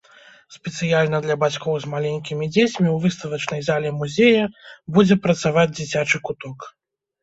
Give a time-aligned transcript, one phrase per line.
[0.55, 4.43] Спецыяльна для бацькоў з маленькімі дзецьмі, у выставачнай зале музея
[4.99, 6.57] будзе працаваць дзіцячы куток.